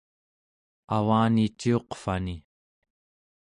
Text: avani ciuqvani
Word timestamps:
avani 0.97 1.45
ciuqvani 1.59 2.35